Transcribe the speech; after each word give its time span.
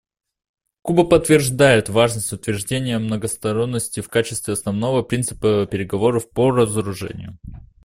Куба 0.81 1.03
подтверждает 1.03 1.87
важность 1.89 2.33
утверждения 2.33 2.97
многосторонности 2.97 3.99
в 3.99 4.09
качестве 4.09 4.55
основного 4.55 5.03
принципа 5.03 5.67
переговоров 5.69 6.27
по 6.31 6.49
разоружению. 6.49 7.37